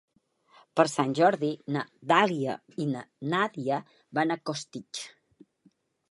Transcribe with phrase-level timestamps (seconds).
[0.79, 2.55] Per Sant Jordi na Dàlia
[2.85, 3.03] i na
[3.33, 3.77] Nàdia
[4.19, 5.05] van a Costitx.